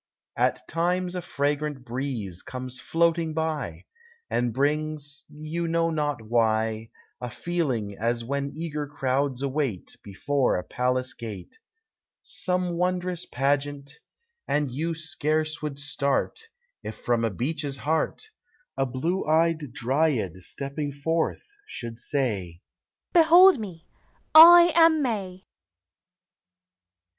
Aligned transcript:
At 0.35 0.67
times 0.67 1.13
a 1.13 1.21
fragrant 1.21 1.85
breeze 1.85 2.41
comes 2.41 2.79
floating 2.79 3.35
by, 3.35 3.85
And 4.31 4.51
brings, 4.51 5.25
you 5.29 5.67
know 5.67 5.91
not 5.91 6.23
why, 6.23 6.89
A 7.21 7.29
feeling 7.29 7.95
as* 7.99 8.23
when 8.25 8.49
eager 8.55 8.87
crowds 8.87 9.43
await 9.43 9.95
lief 10.03 10.27
ore 10.27 10.55
a 10.57 10.63
palace 10.63 11.13
gate 11.13 11.59
Some 12.23 12.77
wondrous 12.77 13.27
pageant; 13.27 13.91
and 14.47 14.71
you 14.71 14.95
scarce 14.95 15.61
would 15.61 15.77
start, 15.77 16.47
If 16.81 16.97
from 16.97 17.23
a 17.23 17.29
beech's 17.29 17.77
heart, 17.77 18.31
A 18.77 18.87
blue 18.87 19.23
eyed 19.27 19.71
Dryad, 19.71 20.33
stepping 20.41 20.91
forth, 20.91 21.43
should 21.67 21.99
Bay," 22.11 22.61
Behold 23.13 23.59
me! 23.59 23.85
1 24.33 24.71
am 24.73 25.03
May! 25.03 25.45